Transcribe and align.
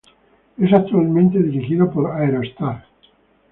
Es 0.57 0.73
actualmente 0.73 1.37
dirigido 1.37 1.91
por 1.91 2.09
Aero 2.09 2.41
Star. 2.41 2.83